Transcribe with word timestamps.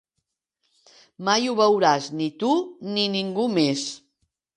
Mai 1.27 1.45
ho 1.51 1.53
veuràs 1.59 2.07
ni 2.21 2.29
tu 2.45 2.49
ni 2.95 3.05
ningú 3.17 3.47
més. 3.59 3.85